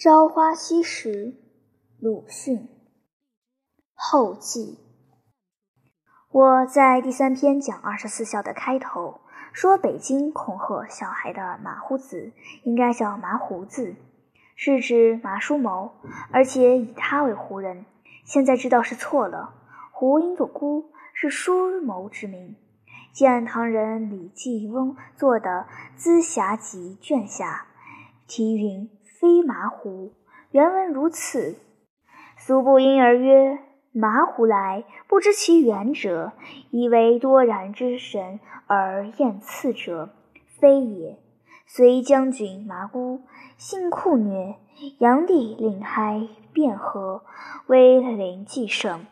[0.00, 1.34] 朝花夕拾，
[1.98, 2.70] 鲁迅
[3.92, 4.78] 后记。
[6.30, 9.20] 我在第三篇讲二十四孝的开头
[9.52, 12.32] 说，北京恐吓小孩的马虎子
[12.62, 13.94] 应该叫麻胡子，
[14.56, 15.92] 是指麻叔谋，
[16.32, 17.84] 而且以他为胡人。
[18.24, 19.52] 现在知道是错了，
[19.92, 22.56] 胡应作姑，是叔谋之名。
[23.12, 27.66] 见唐人李继翁做的《资暇集》卷下，
[28.26, 28.88] 题云。
[29.20, 30.14] 非麻胡，
[30.50, 31.58] 原文如此。
[32.38, 33.58] 苏不因而曰
[33.92, 36.32] ：“麻胡来，不知其源者，
[36.70, 40.08] 以为多然之神而厌次者，
[40.58, 41.18] 非也。
[41.66, 43.20] 隋将军麻姑，
[43.58, 44.56] 性酷虐，
[44.98, 47.22] 炀帝令嗨卞和，
[47.66, 49.04] 威灵既盛，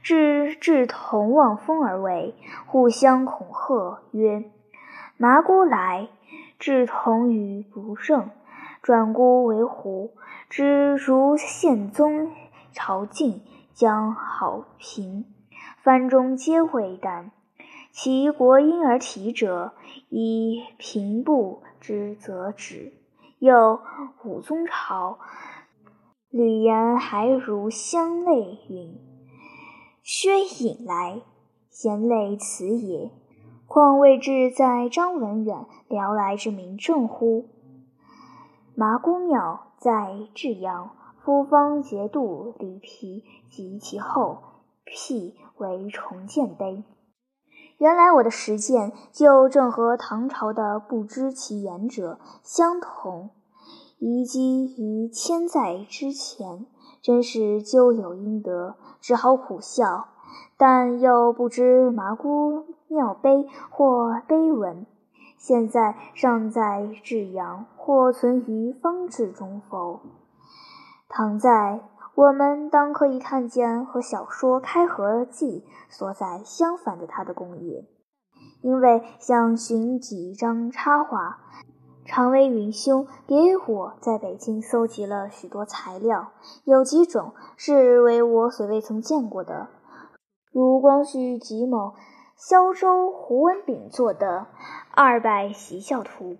[0.00, 4.44] 至至同望风而为，互相恐吓，曰
[5.18, 6.06] ：‘麻姑来，
[6.56, 8.30] 至同于不胜。’”
[8.86, 10.12] 转孤为胡，
[10.48, 12.30] 知如宪宗
[12.70, 13.40] 朝觐，
[13.74, 15.24] 将好评，
[15.82, 17.30] 藩中皆谓旦。
[17.90, 19.72] 其国因而提者，
[20.08, 22.92] 以平步之则止。
[23.40, 23.80] 又
[24.22, 25.18] 武宗朝，
[26.30, 29.00] 吕言还如相类云
[30.04, 31.22] ：“薛隐来，
[31.68, 33.10] 贤类此也，
[33.66, 37.48] 况未至在张文远聊来之名正乎？”
[38.78, 40.90] 麻姑庙在至阳，
[41.24, 44.36] 夫方节度李皮及其后
[44.84, 46.84] 辟为重建碑。
[47.78, 53.30] 原来我的实践就正和唐朝的不知其源者相同，
[53.98, 56.66] 遗迹于千载之前，
[57.00, 60.08] 真是咎有应得，只好苦笑。
[60.58, 64.84] 但又不知麻姑庙碑或碑文。
[65.38, 70.00] 现在尚在至阳，或存于方志中否？
[71.08, 71.80] 倘在，
[72.14, 77.84] 我们当可以看见和小说《开合记》所在相反的他的工业。
[78.62, 81.38] 因为想寻几张插画，
[82.04, 86.32] 常为云兄给我在北京搜集了许多材料，
[86.64, 89.68] 有几种是为我所未曾见过的，
[90.50, 91.94] 如光绪吉某。
[92.38, 94.46] 萧州胡文炳作的
[94.90, 96.34] 《二百习孝图》，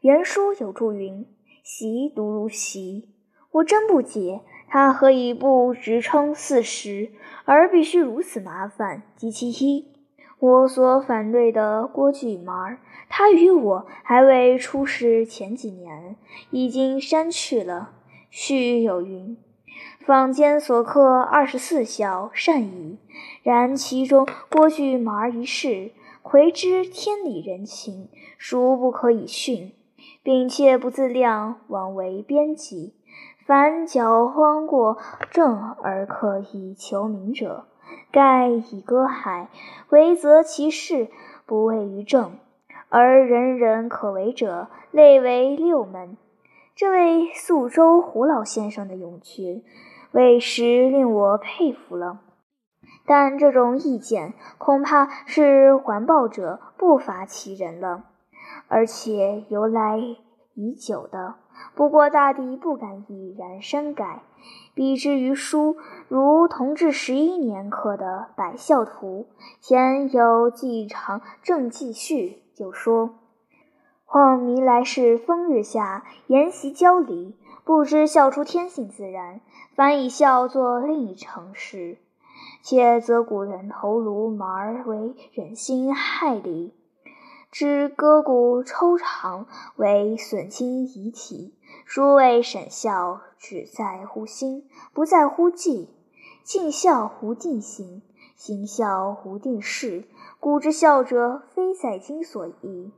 [0.00, 1.26] 原书有注云
[1.62, 3.10] ：“习读如习。”
[3.52, 7.10] 我真不解，他何以不直称四十，
[7.44, 9.02] 而必须如此麻烦？
[9.14, 9.92] 及其一，
[10.38, 12.78] 我所反对的郭巨儿，
[13.10, 16.16] 他与我还未出世前几年，
[16.50, 17.92] 已经删去了。
[18.30, 19.36] 序有云。
[20.04, 22.98] 坊间所刻二十四孝善矣，
[23.42, 25.90] 然其中郭巨儿一事，
[26.22, 29.72] 魁之天理人情，孰不可以训，
[30.22, 32.94] 并且不自量，枉为编辑。
[33.44, 34.98] 凡矫荒过
[35.30, 37.66] 正而可以求名者，
[38.10, 39.48] 盖以歌海，
[39.90, 41.08] 唯则其事
[41.46, 42.38] 不位于正，
[42.88, 46.16] 而人人可为者，类为六门。
[46.76, 49.64] 这位宿州胡老先生的勇气。
[50.12, 52.20] 委实令我佩服了，
[53.06, 58.04] 但这种意见恐怕是环抱者不乏其人了，
[58.68, 59.98] 而且由来
[60.52, 61.36] 已久的。
[61.74, 64.20] 不过大抵不敢毅然删改。
[64.74, 65.76] 比之于书，
[66.08, 69.28] 如同治十一年刻的《百孝图》，
[69.66, 73.14] 前有纪长正记序，就说
[74.06, 79.40] ：“况弥来世风日下，筵席交离，不知笑出天性自然。”
[79.76, 81.98] 反以孝作另一成事，
[82.62, 86.72] 且则古人头颅麻为忍心害离，
[87.50, 89.46] 知割骨抽肠
[89.76, 91.54] 为损亲遗体。
[91.84, 95.90] 殊谓审孝，只在乎心，不在乎纪。
[96.42, 98.00] 尽孝无定行，
[98.34, 100.04] 行孝无定事。
[100.40, 102.92] 古之孝者，非在今所宜；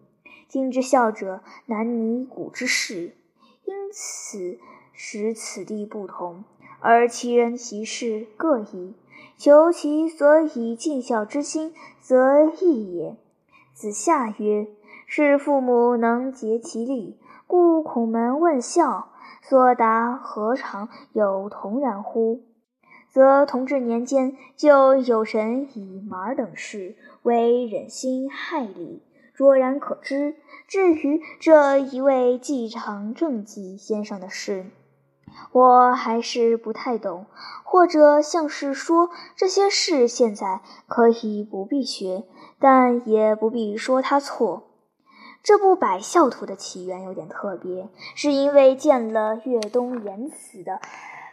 [0.48, 3.14] 今之孝者，难拟古之事。
[3.64, 4.58] 因此，
[4.92, 6.44] 使此地不同。
[6.80, 8.94] 而其人其事各异，
[9.36, 13.16] 求其所以尽孝之心，则异也。
[13.74, 14.68] 子夏曰
[15.06, 22.42] ：“是父母能竭其力，故孔门问孝。”所答何尝有同然乎？
[23.08, 29.02] 则同治年间就有人以马等事为忍心害理，
[29.38, 30.34] 卓然可知。
[30.66, 34.66] 至于这一位继承正纪先生的事，
[35.52, 37.26] 我还是不太懂，
[37.62, 42.24] 或者像是说这些事现在可以不必学，
[42.58, 44.64] 但也不必说他错。
[45.44, 50.80] 这部百孝图的起源有点特别，是因为见了越东言辞的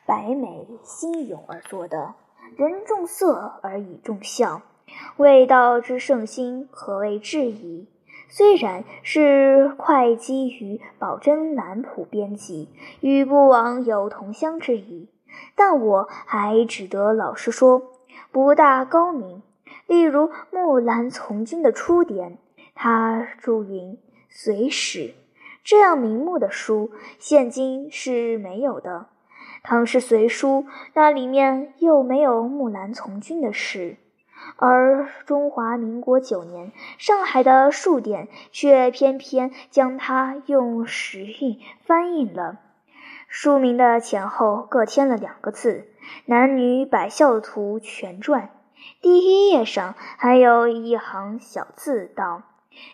[0.05, 2.13] 白美心咏而作的。
[2.55, 4.61] 人重色而以重孝，
[5.17, 7.89] 未道之圣心，可谓至矣。
[8.27, 12.69] 虽然是会稽与宝真南浦编辑，
[13.01, 15.09] 与不枉有同乡之谊，
[15.55, 17.81] 但我还只得老实说，
[18.31, 19.41] 不大高明。
[19.87, 22.37] 例如《木兰从军》的出典，
[22.73, 23.97] 他注云。
[24.37, 25.13] 隋史
[25.63, 29.07] 这样名目的书，现今是没有的。
[29.63, 33.95] 唐诗隋书那里面又没有木兰从军的事，
[34.57, 42.57] 而中华民国九年上海的数典却偏偏将它用时韵翻译了。
[43.27, 45.87] 书名的前后各添了两个字
[46.25, 48.49] “男女百孝图全传”，
[49.01, 52.43] 第一页上还有一行小字道。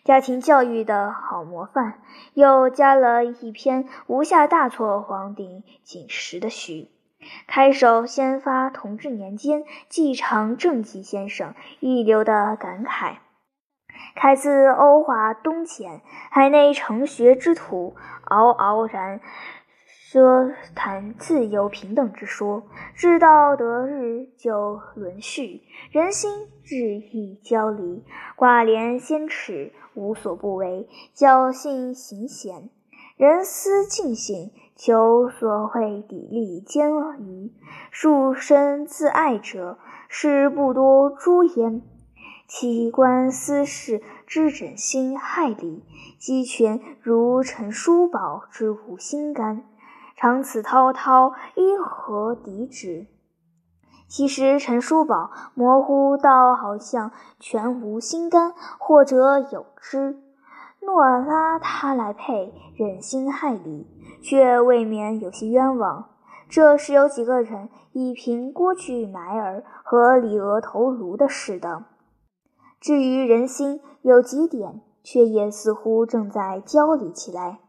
[0.03, 2.01] 家庭教育的好模范，
[2.33, 6.89] 又加了一篇无下大错皇帝锦时的序。
[7.47, 13.17] 开首先发同治年间继承正纪先生一流的感慨，
[14.15, 17.95] 开自欧华东迁，海内成学之徒
[18.25, 19.21] 嗷嗷然。
[20.11, 22.63] 奢谈自由平等之说，
[22.93, 28.03] 至道德日久沦序，人心日益交离。
[28.35, 30.85] 寡廉鲜耻，无所不为；
[31.15, 32.69] 侥幸行险，
[33.15, 34.51] 人思尽信，
[34.83, 36.89] 求所谓砥砺艰
[37.19, 37.53] 愚。
[37.91, 41.83] 树身自爱者，是不多诛焉。
[42.47, 45.83] 其观私事之整心害理，
[46.17, 49.63] 鸡犬如陈叔宝之无心肝。
[50.15, 53.05] 长此滔滔，因何敌之？
[54.07, 60.19] 其实陈叔宝模糊到好像全无心肝，或者有之。
[60.83, 63.85] 诺拉他来配，忍心害理，
[64.21, 66.09] 却未免有些冤枉。
[66.49, 71.85] 这是有几个人以凭郭巨埋儿和李娥头颅的事的。
[72.79, 77.59] 至于人心，有几点，却也似乎正在交离起来。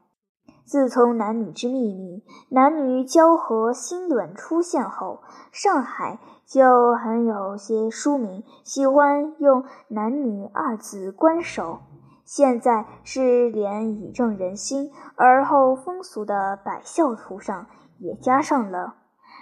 [0.64, 5.20] 自从男女之秘密、男女交合新论出现后，
[5.50, 11.80] 上海就很有些书名喜欢用“男女”二字关首。
[12.34, 17.66] 现在是连以正人心，而后风俗的百孝图上
[17.98, 18.94] 也加上了。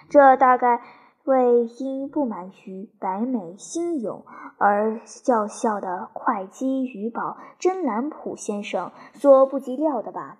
[0.08, 0.82] 这大概
[1.22, 4.25] 为因不满于百美心咏
[4.58, 10.38] 而叫嚣的会稽余宝真南浦先生所不及料的吧。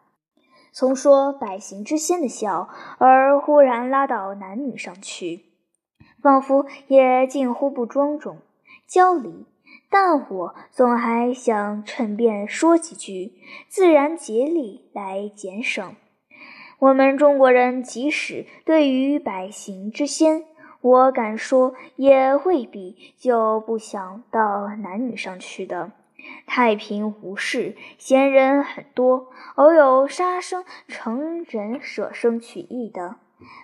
[0.73, 2.69] 从说百行之先的孝，
[2.99, 5.45] 而忽然拉到男女上去，
[6.21, 8.39] 仿佛也近乎不庄重、
[8.89, 9.47] 交离。
[9.91, 13.35] 但我总还想趁便说几句，
[13.69, 15.97] 自然节礼来减省。
[16.79, 20.45] 我们中国人即使对于百行之先，
[20.81, 25.93] 我敢说也未必就不想到男女上去的。
[26.47, 33.17] 太平无事，闲人很多，偶有杀生成人舍生取义的。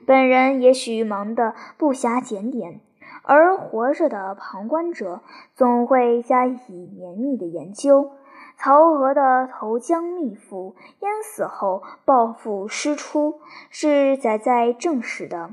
[0.06, 2.80] 本人也许忙得不暇检点，
[3.26, 5.20] 而活着的旁观者
[5.54, 8.12] 总会加以绵密的研究。
[8.58, 15.50] 曹娥的投江秘赋淹死后抱负师出，是载在正史的，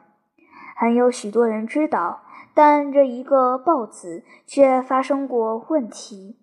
[0.78, 2.22] 很有许多人知道，
[2.54, 6.38] 但这一个“报”字却发生过问题。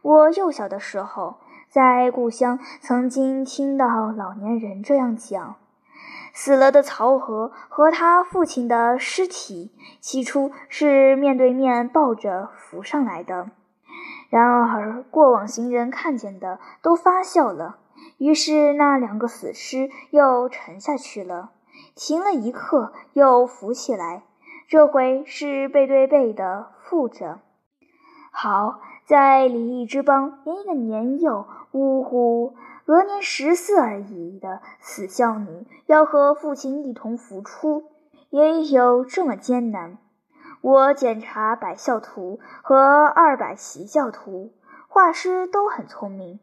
[0.00, 1.36] 我幼小的时候，
[1.68, 5.56] 在故乡曾经听到老年人这样讲：
[6.32, 13.50] 死了的曹和和他父亲的尸体，起初是面对面抱着浮上来的。
[14.28, 17.78] 然而过往行人看见的都发笑了，
[18.18, 21.50] 于是那两个死尸又沉下去了，
[21.94, 24.22] 停了一刻，又浮起来，
[24.68, 27.40] 这回是背对背的负着。
[28.30, 28.80] 好。
[29.06, 32.54] 在李义之邦，连一个年幼、呜呼、
[32.90, 37.84] 额年十四而已的死孝女，要和父亲一同浮出，
[38.30, 39.98] 也有这么艰难。
[40.60, 44.54] 我检查百孝图和二百习教图，
[44.88, 46.40] 画师都很聪明，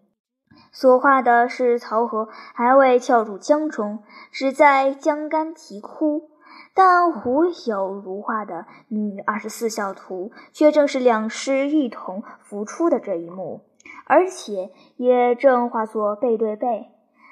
[0.71, 4.01] 所画的是曹娥还未跳入江中，
[4.31, 6.29] 只在江干啼哭。
[6.73, 13.65] 但胡有如画的女二十四孝图，却正是两师一同浮出的这一幕，
[14.06, 16.88] 而且也正画作背对背，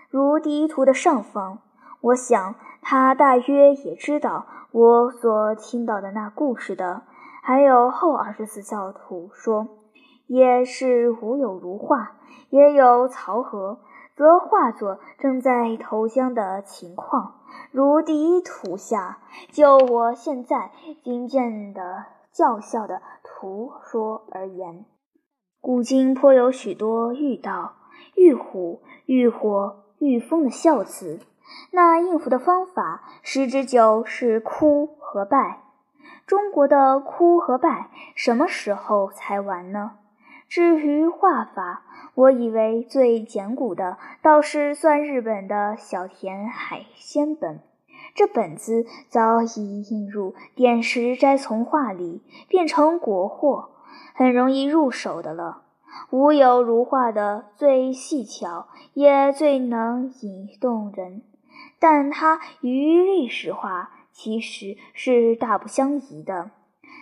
[0.10, 1.60] 如第一图的上方。
[2.02, 7.04] 我想他大约也知道我所听到的那故事的。
[7.42, 9.68] 还有后二十四孝图说，
[10.28, 12.14] 也是无有如画，
[12.50, 13.78] 也有曹和，
[14.16, 17.36] 则画作正在投江的情况。
[17.72, 19.20] 如第一图下，
[19.52, 20.72] 就我现在
[21.04, 24.86] 听见的教校的图说而言，
[25.65, 27.74] 古今颇有许多遇道、
[28.13, 31.22] 遇虎、遇火、遇风的孝子。
[31.72, 35.63] 那应付的方法，十之九是哭和拜。
[36.27, 39.93] 中国的哭和拜，什么时候才完呢？
[40.48, 41.81] 至于画法，
[42.13, 47.62] 我以为最简古的，倒是算日本的小田海鲜本。
[48.13, 53.69] 这本子早已印入《点石斋从画》里，变成国货，
[54.14, 55.64] 很容易入手的了。
[56.10, 61.22] 无有如画的最细巧，也最能引动人。
[61.80, 63.92] 但它与历史画。
[64.18, 66.52] 其实是大不相宜的。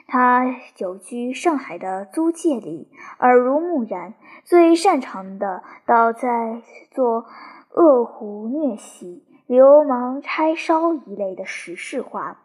[0.07, 2.87] 他久居上海的租界里，
[3.19, 7.27] 耳濡目染，最擅长的倒在做
[7.69, 12.39] 恶虎虐喜、流氓拆烧一类的时事画，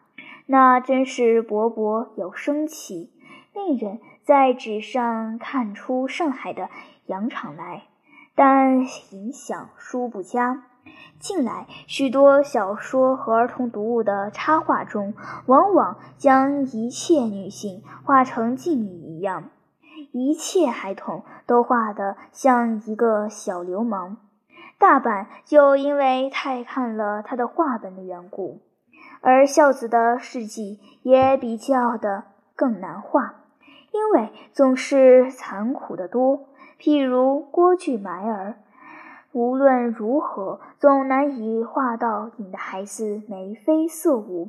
[0.44, 3.10] 那真是勃勃有生气，
[3.54, 6.68] 令人在纸上看出上海的
[7.06, 7.84] 洋场来。
[8.34, 8.80] 但
[9.10, 10.64] 影响殊不佳。
[11.18, 15.14] 近来，许多小说和儿童读物的插画中，
[15.46, 19.48] 往往将一切女性画成妓女一样，
[20.12, 24.18] 一切孩童都画得像一个小流氓。
[24.78, 28.60] 大半就因为太看了他的画本的缘故，
[29.22, 33.34] 而孝子的事迹也比较的更难画，
[33.92, 36.48] 因为总是残酷的多。
[36.78, 38.56] 譬如郭巨埋儿。
[39.32, 44.48] 无论如何，总难以画到引得孩子眉飞色舞，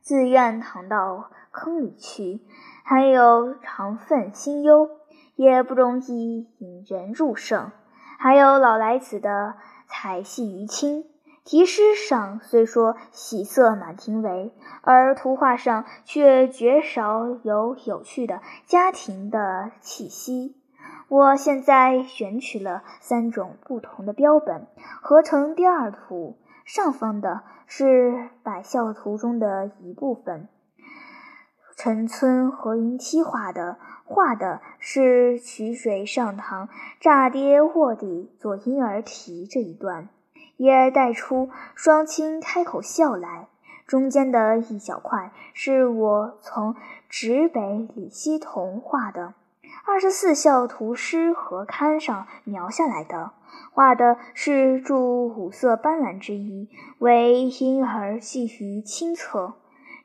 [0.00, 2.40] 自愿躺到坑里去；
[2.84, 4.90] 还有肠愤心忧，
[5.36, 7.70] 也不容易引人入胜；
[8.18, 9.54] 还有老来子的
[9.86, 11.04] 彩戏于亲，
[11.44, 20.56] 题诗上虽说喜色满庭围，而图画上却绝少有有趣的家庭的气息。
[21.08, 24.66] 我现在选取了三种不同的标本，
[25.02, 26.38] 合成第二图。
[26.64, 30.48] 上方的是百孝图中的一部分，
[31.76, 36.70] 陈村何云梯画的，画的是曲水上堂
[37.00, 40.08] 炸跌卧底做婴儿啼这一段，
[40.56, 43.48] 也带出双亲开口笑来。
[43.86, 46.74] 中间的一小块是我从
[47.08, 49.34] 直北李希同画的。
[49.86, 53.32] 二十四孝图诗合刊上描下来的，
[53.72, 59.54] 画的是著五色斑斓之一，为婴儿系于亲侧。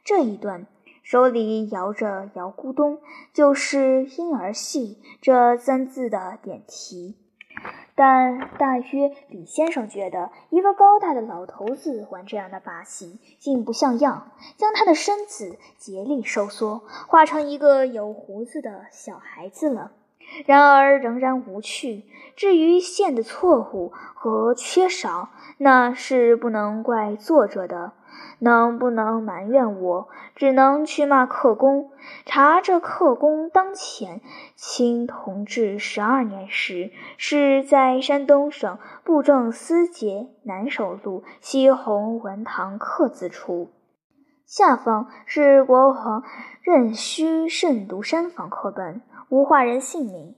[0.04, 0.66] 这一段
[1.02, 3.00] 手里摇着摇咕咚，
[3.32, 7.16] 就是“婴儿戏”这三字的点题。
[7.96, 19.92] 但大约李先生觉得，一个高大的老头子玩这样的把戏，竟不像样，将他的身子竭力收缩，化成一个有胡子的小孩子了。
[20.46, 22.04] 然而仍然无趣。
[22.36, 27.92] 至于线的错误和缺少，那是不能怪作者的。
[28.40, 30.08] 能不能埋怨我？
[30.36, 31.92] 只能去骂克公。
[32.26, 34.22] 查这克公当前
[34.56, 43.70] 清同治十二年时，是在山东省布政司节南首路西红文堂刻字处。
[44.46, 46.24] 下方是国王
[46.64, 50.36] 任虚慎读山房课本，无画人姓名，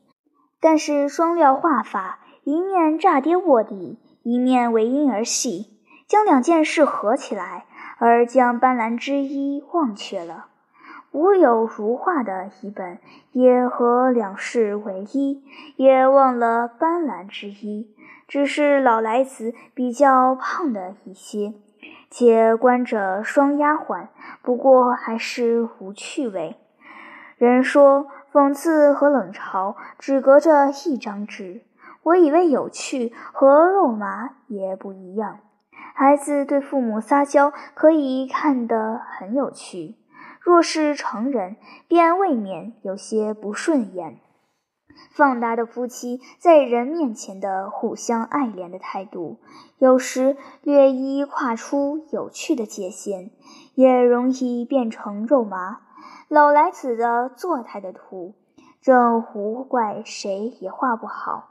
[0.59, 5.79] 但是双料画法，一面炸跌卧底，一面为婴儿戏，
[6.11, 7.63] 将两件事合起来。
[8.03, 10.47] 而将斑斓之一忘却了，
[11.11, 12.97] 无有如画的一本，
[13.31, 15.43] 也和两世为一，
[15.75, 17.95] 也忘了斑斓之一。
[18.27, 21.53] 只是老来子比较胖的一些，
[22.09, 24.07] 且关着双丫鬟，
[24.41, 26.55] 不过还是无趣味。
[27.37, 31.61] 人说讽刺和冷嘲只隔着一张纸，
[32.01, 35.37] 我以为有趣和肉麻也不一样。
[35.93, 39.97] 孩子对父母撒娇，可以看得很有趣；
[40.39, 41.57] 若是成人，
[41.87, 44.19] 便未免有些不顺眼。
[45.13, 49.39] 放大的夫妻在人面前的互相爱怜的态度，
[49.77, 53.31] 有时略一跨出有趣的界限，
[53.75, 55.81] 也容易变成肉麻。
[56.27, 58.35] 老来子的坐态的图，
[58.81, 61.49] 正无怪谁也画不好。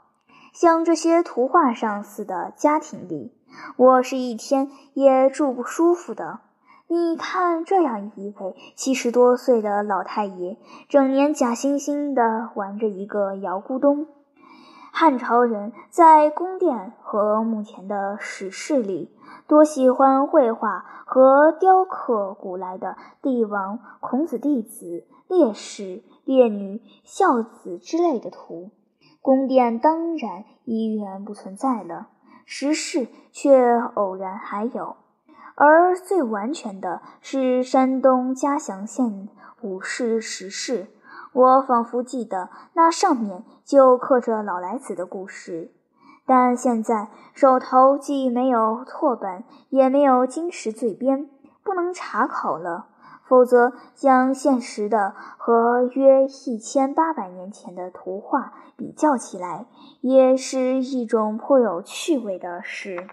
[0.53, 3.37] 像这些图画上似的家庭里。
[3.77, 6.39] 我是一天也住不舒服的。
[6.87, 10.57] 你看，这样一位七十多岁的老太爷，
[10.89, 14.07] 整年假惺惺的玩着一个摇咕咚。
[14.91, 19.09] 汉朝人在宫殿和墓前的石室里，
[19.47, 28.71] 多喜欢绘画和雕刻古来的帝王、孔子弟子、烈士、烈女、孝子之类的图。
[29.21, 32.09] 宫殿当然已远不存在了，
[32.53, 34.97] 石室却偶然还有。
[35.55, 39.29] 而最完全的是山东嘉祥县
[39.61, 40.87] 武氏石室。
[41.31, 45.71] 我仿佛记得那上面就刻着老来子的故事，
[46.25, 51.29] 但现在手头既没有拓本，也没有金石最编，
[51.63, 52.87] 不能查考了。
[53.31, 59.67] 否则，将现实的和约一千八百年前的图画比较起来，
[60.01, 63.07] 也是一种颇有趣味的事。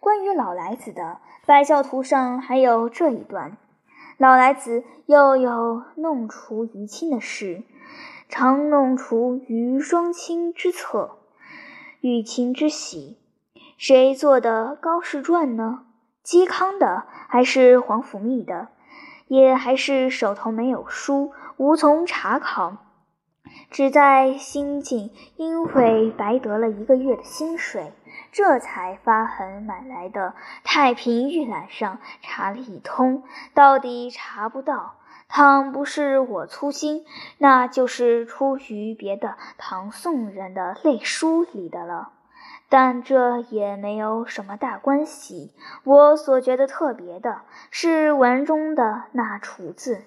[0.00, 3.56] 关于老来子的百教图上还有这一段。
[4.18, 7.62] 老来子又有弄除于亲的事，
[8.28, 11.16] 常弄除于双亲之侧，
[12.02, 13.16] 与亲之喜。
[13.78, 15.86] 谁做的《高士传》呢？
[16.22, 18.68] 嵇康的还是皇甫谧的？
[19.32, 22.76] 也还是手头没有书，无从查考，
[23.70, 27.94] 只在新晋因为白得了一个月的薪水。
[28.30, 30.34] 这才发狠买来的
[30.64, 33.22] 太平御览上查了一通，
[33.54, 34.96] 到底查不到。
[35.30, 37.06] 倘不是我粗心，
[37.38, 42.10] 那就是出于别的唐宋人的类书里的了。
[42.72, 45.52] 但这也没有什么大关系。
[45.84, 50.04] 我所觉得特别的是文中的那“雏”字。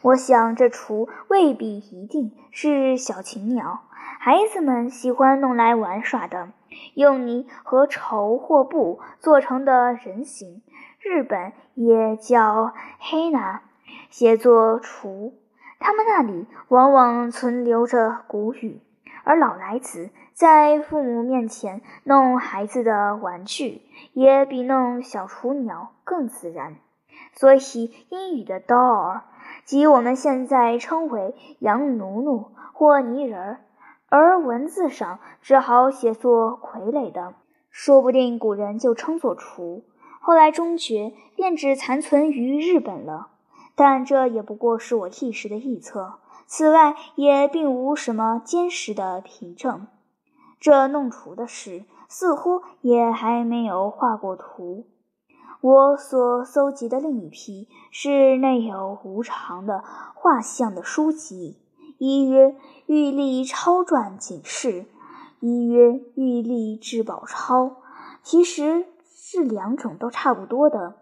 [0.00, 3.82] 我想这雏未必一定是小禽鸟，
[4.18, 6.48] 孩子们喜欢弄来玩耍的。
[6.94, 10.62] 用泥和绸或布做成的人形，
[10.98, 13.60] 日本也叫黑拿，
[14.08, 15.34] 写作雏。
[15.78, 18.80] 他们那里往往存留着古语，
[19.24, 26.76] 而老来子在父母面前弄孩子的玩具，也比弄小雏鸟更自然。
[27.34, 27.60] 所以
[28.08, 29.20] 英语的 doll，
[29.64, 33.60] 即我们现在称为洋奴奴或泥人儿。
[34.08, 37.34] 而文字上只好写作傀儡的，
[37.70, 39.82] 说不定古人就称作雏，
[40.20, 43.28] 后来终觉便只残存于日本了。
[43.74, 46.16] 但这也不过是我一时的臆测，
[46.46, 49.86] 此外也并无什么坚实的凭证。
[50.62, 54.86] 这弄图的事似乎也还没有画过图。
[55.60, 59.82] 我所搜集的另一批是内有无常的
[60.14, 61.58] 画像的书籍。
[61.98, 62.48] 一曰
[62.86, 64.82] 《玉历超传警示》，
[65.40, 67.64] 一曰《玉历至宝钞》，
[68.22, 70.94] 其实是两种都差不多的。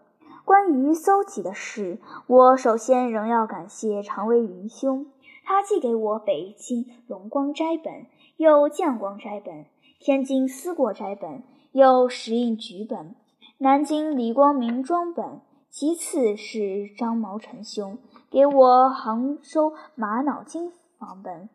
[0.43, 5.05] 关于搜集的事，我首先仍要感谢常威云兄，
[5.43, 9.65] 他寄给我北京龙光斋本，又降光斋本，
[9.99, 13.15] 天津思过斋本，又石印局本，
[13.57, 15.41] 南京李光明庄本。
[15.69, 17.97] 其次是张毛臣兄
[18.29, 20.71] 给我杭州玛瑙经。
[20.99, 21.49] 仿本，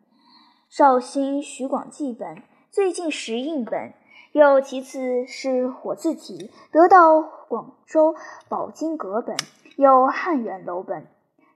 [0.68, 3.94] 绍兴徐广记本，最近石印本，
[4.32, 8.16] 又其次是我自己得到广州
[8.48, 9.36] 宝经阁本，
[9.76, 11.06] 有汉元楼本。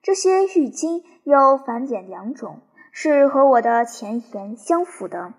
[0.03, 2.61] 这些玉经有繁简两种，
[2.93, 5.33] 是和我的前言相符的。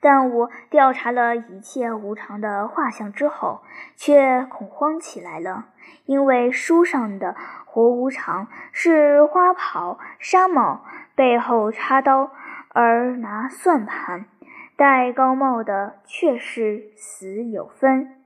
[0.00, 3.62] 但我调查了一切无常的画像之后，
[3.96, 5.66] 却恐慌起来了，
[6.04, 7.34] 因为书上的
[7.64, 10.82] 活无常是花袍纱帽。
[11.14, 12.30] 背后插刀，
[12.68, 14.26] 而拿算盘，
[14.76, 18.22] 戴高帽的却是死有分。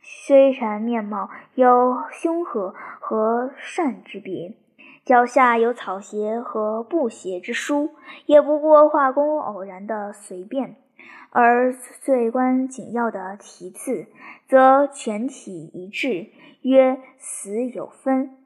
[0.00, 4.54] 虽然面貌有凶恶和善之别，
[5.08, 7.92] 脚下有草鞋和布鞋之书，
[8.26, 10.74] 也不过画工偶然的随便；
[11.30, 14.08] 而最关紧要的题字，
[14.50, 16.26] 则全体一致，
[16.60, 18.36] 曰死有分。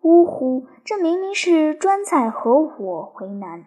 [0.00, 0.66] 呜呼！
[0.86, 3.66] 这明明是专在和我为难。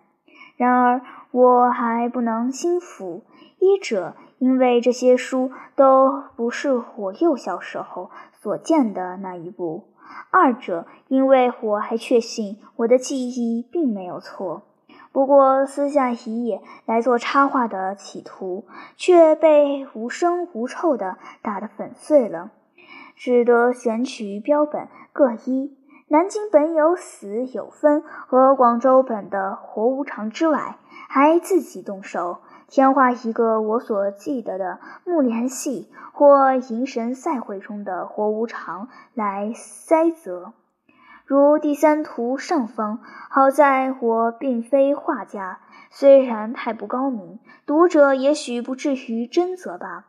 [0.57, 3.21] 然而我还不能心服。
[3.59, 8.09] 一者，因为这些书都不是我幼小时候
[8.41, 9.83] 所见的那一部；
[10.31, 14.63] 二者，因为我还确信我的记忆并没有错。
[15.11, 22.51] 不过私下一页来做插画的企图，却被无声无臭的打得粉碎了，
[23.15, 25.75] 只得选取标本各一。
[26.11, 40.53] 南京本有死有分和广州本的活无常之外，还自己动手添画一个我所记得的木莲戏或银神赛会中的活无常来塞责。
[41.25, 45.59] 如第三图上方，好在我并非画家，
[45.91, 50.05] 虽然太不高明，读者也许不至于真责吧。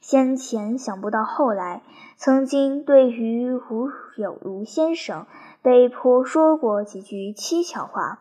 [0.00, 1.82] 先前想不到，后来
[2.16, 5.26] 曾经对于吴有如先生
[5.62, 8.18] 被迫说过几句蹊跷话。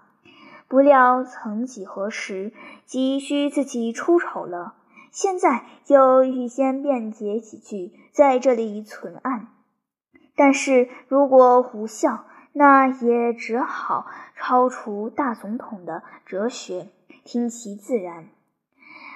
[0.68, 2.52] 不料曾几何时，
[2.86, 4.76] 急需自己出丑了，
[5.12, 9.48] 现在又预先辩解几句，在这里存案。
[10.36, 16.90] 但是如果无效，那也只好超出大总统的哲学，
[17.24, 18.28] 听其自然。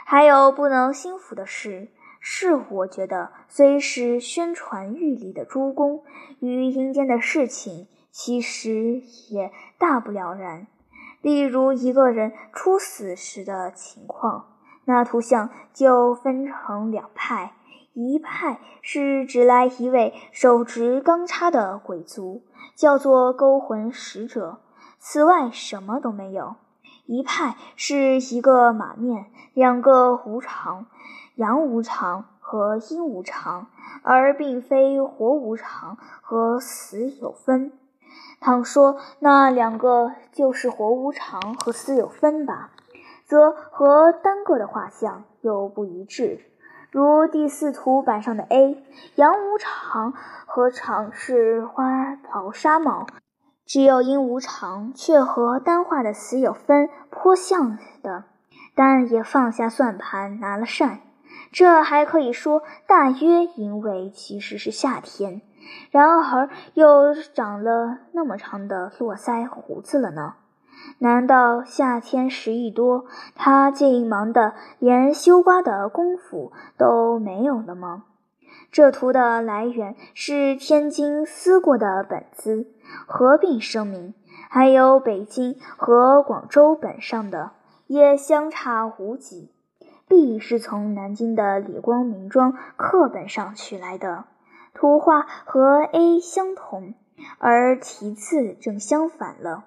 [0.06, 6.04] 还有不能心服的事，是我觉得虽是宣传玉里的诸公，
[6.40, 10.68] 与阴间的事情，其实也大不了然。
[11.22, 14.48] 例如一个人初死时的情况，
[14.86, 17.54] 那图像就分成两派：
[17.94, 22.42] 一派是指来一位手执钢叉的鬼卒，
[22.76, 24.62] 叫做勾魂使者，
[24.98, 26.56] 此外什么都没有；
[27.06, 30.88] 一派是一个马面，两个无常，
[31.36, 33.68] 阳无常和阴无常，
[34.02, 37.72] 而并非活无常和死有分。
[38.40, 42.72] 倘说那两个就是活无常和死有分吧，
[43.26, 46.46] 则和单个的画像又不一致。
[46.90, 48.84] 如第四图板上的 A，
[49.16, 50.14] 阳无常
[50.46, 53.06] 何尝是花袍纱帽？
[53.66, 58.26] 只有阴无常却和单画的死有分颇像的，
[58.76, 61.00] 但也放下算盘拿了扇。
[61.54, 65.42] 这还可以说，大约因为其实是夏天。
[65.90, 70.36] 然而又长了那么长的络腮胡子了呢？
[71.00, 78.06] 难道夏天时一多，他竟忙得连修瓜的功夫都没有了吗？
[78.72, 82.68] 这图的来源是天津撕过的本子，
[83.06, 84.14] 合并声明，
[84.50, 87.52] 还有北京和广州本上的，
[87.88, 89.52] 也相差无几，
[90.08, 94.26] 必是从南京的李光明庄课本上取来的。
[94.74, 96.94] 图画和 A 相同，
[97.40, 99.66] 而题字正相反了。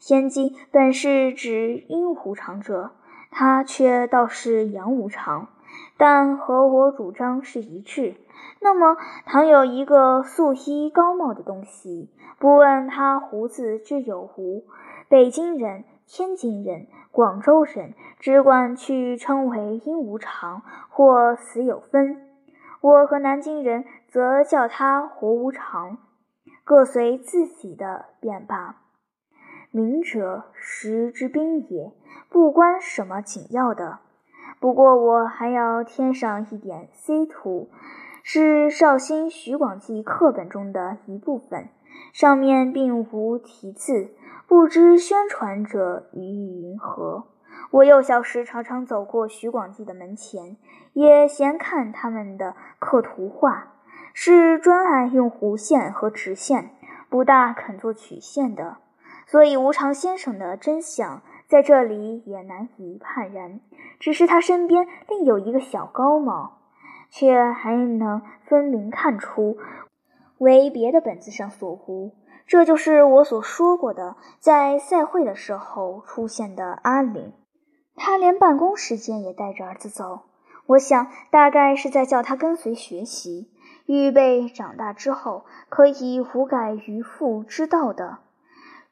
[0.00, 2.92] 天机本是指阴无常者，
[3.30, 5.48] 他却倒是阳无常，
[5.96, 8.14] 但和我主张是一致。
[8.60, 14.64] 那么，倘有一个素衣高帽的东西，不问他胡子之有无，
[15.08, 22.22] 北京人、天津人、广州人，只管去称为阴无常或死有分。
[22.80, 25.98] 我和南京人则叫他活无常，
[26.64, 28.76] 各随自己的便罢。
[29.70, 31.92] 明者时之兵也，
[32.28, 33.98] 不关什么紧要的。
[34.58, 37.68] 不过我还要添上一点 C 图，
[38.22, 41.68] 是绍兴徐广记课本中的一部分，
[42.12, 44.10] 上面并无题字，
[44.46, 47.26] 不知宣传者语意云何。
[47.70, 50.56] 我幼小时常常走过徐广记的门前，
[50.94, 53.74] 也闲看他们的刻图画，
[54.18, 56.70] 是专爱用弧线和直线，
[57.10, 58.78] 不大肯做曲线的。
[59.26, 63.60] 所以无常先生的真相在这里也难以判然。
[64.00, 66.60] 只是他身边另有一个小高帽，
[67.10, 69.58] 却还能分明看出
[70.38, 72.12] 为别的本子上所无。
[72.46, 77.34] 这就是我所说过的，在赛会的时候出现的阿林。
[77.94, 80.22] 他连办公时间也带着儿子走，
[80.64, 83.50] 我想大概是在叫他跟随学习，
[83.86, 88.18] 预备长大之后可以无改于父之道的。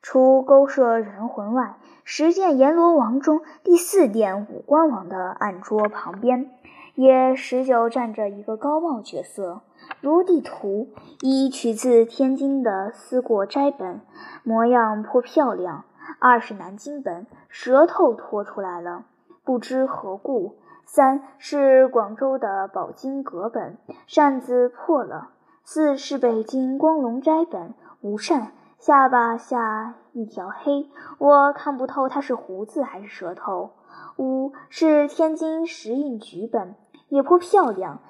[0.00, 6.50] 除勾摄人魂外，十殿阎罗王中第四殿五官王的案桌旁边，
[6.94, 9.62] 也十九站着一个高帽角色，
[10.00, 10.88] 如地图，
[11.20, 14.00] 一取自天津的思过斋本，
[14.42, 15.84] 模样颇漂亮。
[16.18, 19.04] 二是南京本，舌头拖出来了，
[19.42, 25.30] 不知何故；三是广州的宝金阁本，扇子破了；
[25.64, 33.70] 四是北京光荣斋本，无扇，下巴下一条黑，我看不透它是胡子还是舌头；
[34.16, 36.74] 五是天津石印局本，
[37.08, 38.00] 也颇漂亮，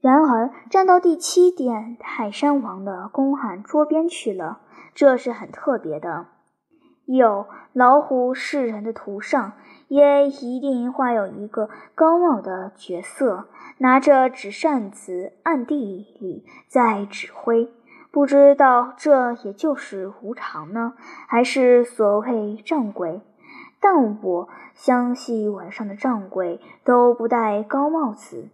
[0.00, 4.60] 然而站到第七殿泰山王的公案桌边去了，
[4.94, 6.26] 这是很特别的。
[7.04, 9.52] 有老虎示人的图上，
[9.92, 13.44] 也一定画有一个高帽的角色，
[13.76, 17.70] 拿着纸扇子，暗地里在指挥。
[18.10, 20.94] 不知道这也就是无常呢，
[21.28, 23.20] 还是所谓仗鬼？
[23.82, 28.48] 但我相信晚上的掌柜都不戴高帽子。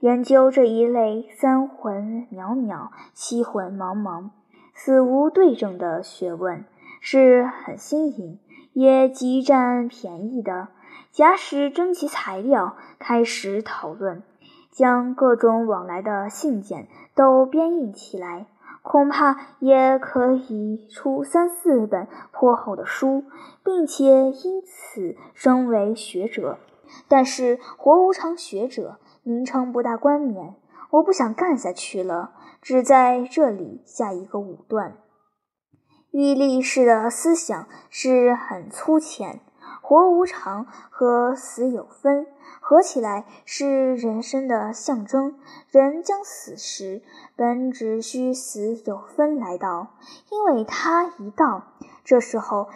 [0.00, 4.28] 研究这一类三魂渺渺、七魂茫茫、
[4.74, 6.66] 死无对证的学问
[7.00, 8.38] 是很新颖，
[8.78, 10.68] 也极占便宜的。
[11.10, 14.22] 假使征集材料，开始讨论，
[14.70, 16.86] 将各种往来的信件
[17.16, 18.46] 都编印起来，
[18.82, 23.24] 恐怕也可以出三四本颇厚的书，
[23.64, 26.58] 并且因此升为学者。
[27.08, 28.98] 但是活无常学者。
[29.24, 30.54] 名称不大冠冕，
[30.90, 32.30] 我不想干下去了，
[32.62, 34.96] 只在这里下一个武断。
[36.10, 39.40] 玉立士的思想是很粗浅，
[39.82, 42.26] 活无常和死有分，
[42.60, 45.38] 合起来是人生的象征。
[45.70, 47.02] 人将死时，
[47.36, 49.88] 本只需死有分来到，
[50.30, 52.68] 因为他一到，这时候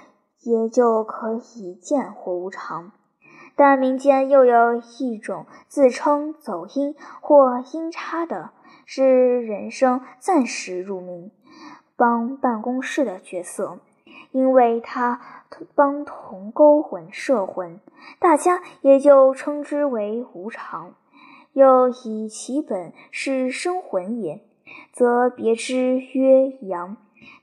[0.42, 2.92] 也就可以见活无常。
[3.56, 8.50] 但民间又有一种自称走阴或阴差的，
[8.84, 11.30] 是人生暂时入冥，
[12.02, 13.78] 帮办公室的角色，
[14.32, 15.20] 因为他
[15.76, 17.78] 帮同勾魂摄魂，
[18.18, 20.94] 大家也就称之为无常。
[21.52, 24.42] 又以其本是生魂也，
[24.92, 26.96] 则别之曰阳，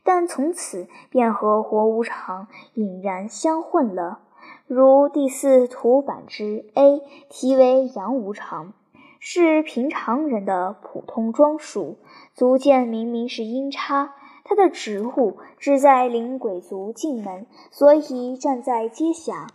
[0.04, 4.19] 但从此便和活无常隐然相混了。
[4.67, 8.74] 如第四图版之 A，题为“阳无常”，
[9.22, 12.00] 是平常人的普通装束，
[12.34, 14.15] 足见明明是阴差。
[14.49, 19.45] 他的职务只在领鬼族进门，所以站在阶下。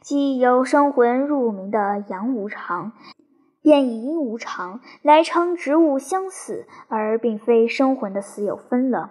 [0.00, 2.92] 既有生魂入冥的阳无常，
[3.62, 9.10] 便以阴无常来称职务相似，而并非生魂的死有分了。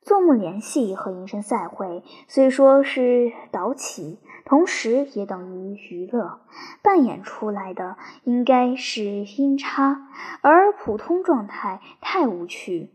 [0.00, 6.38] 做梦联系和营生赛会虽说是导起，同时也等于娱乐，
[6.82, 10.06] 扮演出来的应该是阴差，
[10.40, 12.90] 而普通状态太无趣，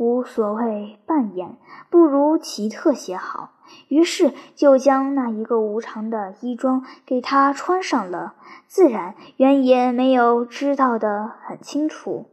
[0.00, 1.58] 无所谓扮演，
[1.90, 3.50] 不如奇特些好。
[3.88, 8.32] 于是就将那一个无常的衣装给他穿上了，
[8.66, 12.30] 自然原也没有知道的很清楚，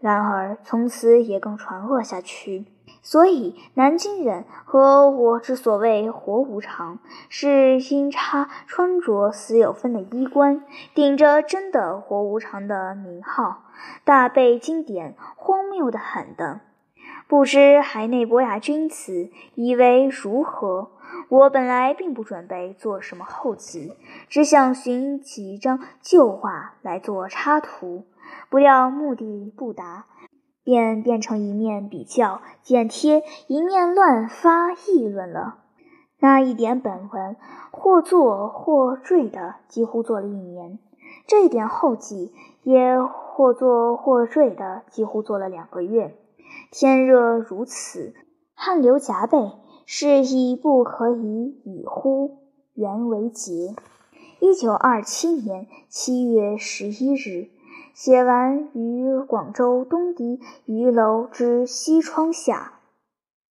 [0.00, 2.64] 然而从此也更传恶下去。
[3.02, 6.98] 所以，南京人和我之所谓活无常，
[7.28, 13.64] 是因他穿着死有分的衣冠，顶着真的活无常的名号，
[14.04, 16.60] 大背经典，荒谬的很的。
[17.28, 20.92] 不知海内博雅君子以为如何？
[21.28, 23.92] 我本来并不准备做什么后记，
[24.30, 28.06] 只想寻几张旧画来做插图，
[28.48, 30.06] 不料目的不达。
[30.64, 35.58] 便变成一面比较剪贴，一面乱发议论了。
[36.20, 37.36] 那一点本文，
[37.70, 40.78] 或做或缀的，几乎做了一年；
[41.26, 46.16] 这一点后记，也或做或缀的，几乎做了两个月。
[46.70, 48.14] 天热如此，
[48.54, 49.52] 汗流浃背，
[49.86, 52.38] 是已不可以已乎？
[52.74, 53.74] 原为结。
[54.40, 57.48] 一九二七年七月十一日。
[57.94, 62.77] 写完于广州东堤鱼楼之西窗下。